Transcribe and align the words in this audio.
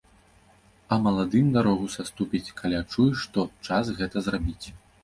А 0.95 0.99
маладым 1.03 1.53
дарогу 1.57 1.91
саступіць, 1.99 2.45
калі 2.63 2.75
адчуе, 2.83 3.13
што 3.27 3.49
час 3.71 3.85
гэта 4.03 4.17
зрабіць. 4.31 4.67